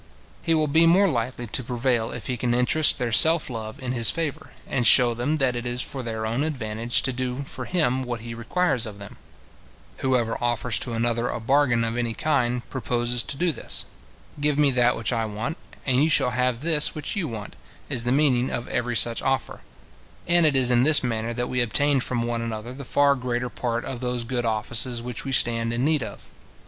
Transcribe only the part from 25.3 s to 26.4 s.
stand in need of.